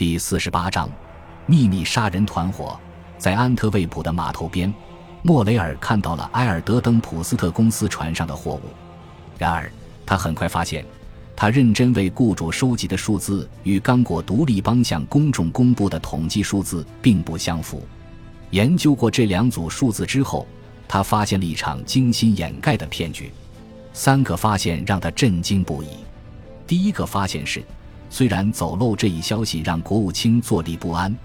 [0.00, 0.90] 第四十八章，
[1.44, 2.80] 秘密杀人团伙
[3.18, 4.72] 在安特卫普的码头边，
[5.20, 8.62] 莫雷尔看到了埃尔德登普斯特公司船上的货物。
[9.36, 9.70] 然而，
[10.06, 10.86] 他很快发现，
[11.36, 17.86] 他认真为雇主收集的数字与刚果独立邦向公众公布的统计数字并不相符。
[18.52, 20.46] 研究过这两组数字之后，
[20.88, 23.30] 他发现了一场精心掩盖的骗局。
[23.92, 25.88] 三个发现让他震惊不已。
[26.66, 27.62] 第一个发现是。
[28.10, 31.16] 虽然走漏这一消息让国务卿坐立不安，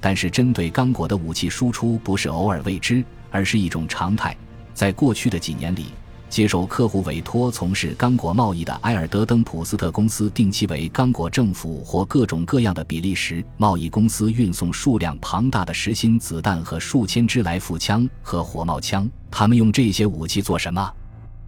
[0.00, 4.36] 但是针对刚果的武器输出不是偶尔未知，而是一种常态。
[4.74, 5.86] 在过去的几年里，
[6.28, 19.08] 接受客户委托从事刚果贸易的埃尔德登普斯特公司，定期为刚果政府或各种各样的比利时贸易公司运送数量庞大的实心子弹和数千支来复枪和火冒枪。
[19.30, 20.92] 他们用这些武器做什么？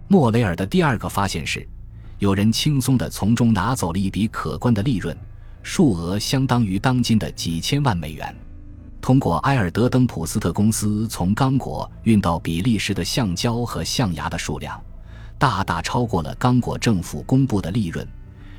[0.07, 1.67] 莫雷尔的第二个发现是。
[2.19, 5.15] 有人轻松地从中拿走了一笔可观的利润，
[5.61, 8.35] 数额相当于当今的几千万美元。
[8.99, 14.81] 通过埃尔德登普斯特公司从刚果运到比利时的橡胶和象牙的数量，
[15.37, 18.05] 大大超过了刚果政府公布的利润。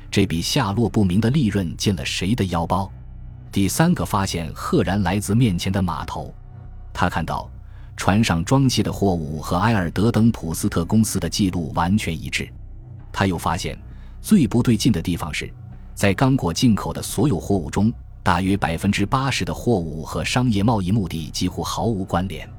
[0.09, 2.89] 这笔下落不明的利润进了谁的腰包？
[3.51, 6.33] 第三个发现赫然来自面前的码头。
[6.93, 7.51] 他看到
[7.97, 12.49] 船上装卸的货物和埃尔德登普斯特公司的记录完全一致。
[13.11, 13.77] 他又发现，
[14.21, 15.51] 最不对劲的地方是，
[15.93, 17.91] 在刚果进口的所有货物中，
[18.23, 22.49] 大约百分之八十的货物和商业贸易目的几乎毫无关联。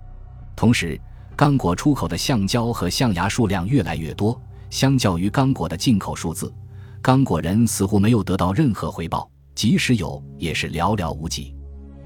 [0.56, 1.00] 同时，
[1.36, 6.52] 刚果出口的橡胶和象牙数量越来越多，相较于刚果的进口数字，
[7.00, 11.54] 刚果人似乎没有得到任何回报，即使有，也是寥寥无几。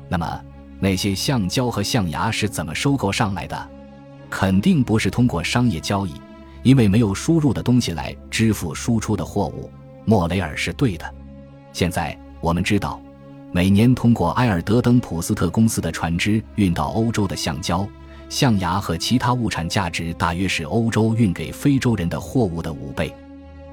[0.09, 0.41] 那么，
[0.79, 3.71] 那些橡胶和象牙是怎么收购上来的？
[4.31, 6.13] 肯定不是通过商业交易。
[6.65, 9.71] 因为没有输入的东西来支付输出的货物，
[10.05, 11.15] 莫雷尔是对的。
[11.73, 13.01] 现在我们知道，
[13.53, 17.87] 每年通过埃尔德登普斯特公司的船只运到欧洲的橡胶、
[18.31, 23.15] 象牙和其他物产价值大约是欧洲运给非洲人的货物的五倍。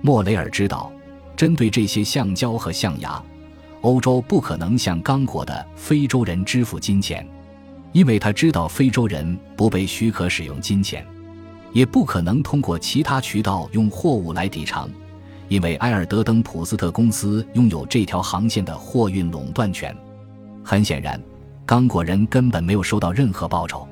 [0.02, 0.92] 莫雷尔知道，
[1.38, 3.24] 针对这些橡胶和象牙，
[3.82, 7.26] 欧洲不可能向刚果的非洲人支付金钱，
[7.94, 11.06] 因为他知道非洲人不被许可使用金钱。
[11.74, 14.90] 也不可能通过其他渠道用货物来抵偿，
[15.48, 19.96] 因为埃尔德登普斯特公司拥有这条航线的货运垄断权。
[20.64, 21.22] 很显然，
[21.66, 23.88] 刚果人根本没有收到任何报酬。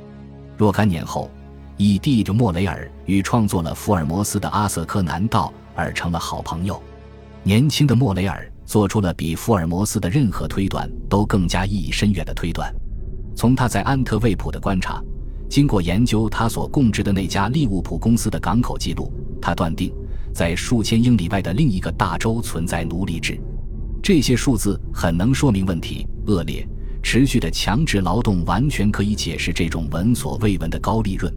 [0.57, 1.29] 若干年后，
[1.77, 6.81] 以弟着莫雷尔与创作了福尔摩斯的阿瑟柯南道尔成了好朋友。
[7.43, 12.73] 年轻的莫雷尔做出了比福尔摩斯的任何推断都更加意义深远的推断。
[13.35, 15.01] 从他在安特卫普的观察。
[15.49, 19.11] 经过研究他所供职的那家利物浦公司的港口记录，
[19.41, 19.91] 他断定，
[20.31, 23.41] 在数千英里外的另一个大洲存在奴隶制。
[24.01, 26.65] 这些数字很能说明问题：恶劣、
[27.01, 31.33] 持续的强制劳动完全可以解释这种闻所未闻的高利润。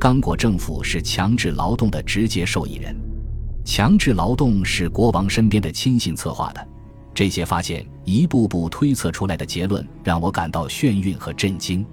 [0.00, 2.96] 刚果政府是强制劳动的直接受益人，
[3.62, 6.66] 强制劳动是国王身边的亲信策划的。
[7.12, 11.84] 这些发现一步步推测出来的结论，让我感到眩晕和震惊。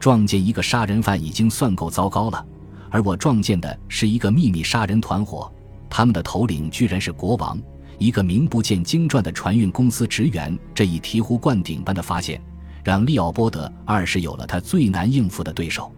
[0.00, 2.44] 撞见一个杀人犯已经算够糟糕了，
[2.90, 5.52] 而我撞见的是一个秘密杀人团伙，
[5.90, 7.60] 他们的头领居然是国王，
[7.98, 10.58] 一个名不见经传的船运公司职员。
[10.74, 12.42] 这一醍醐灌顶般的发现，
[12.82, 15.92] 让利奥波德二世有了他最难应付的对手。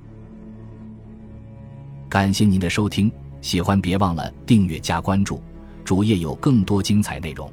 [2.09, 5.41] 感谢您的收听，喜欢别忘了订阅加关注，
[5.85, 7.49] 主页有更多精彩内容。